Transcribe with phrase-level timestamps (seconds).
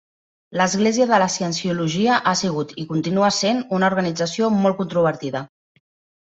[0.59, 5.45] L'Església de la Cienciologia ha sigut i continua essent una organització molt controvertida.